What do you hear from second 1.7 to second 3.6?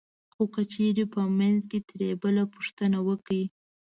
کې ترې بل پوښتنه وکړي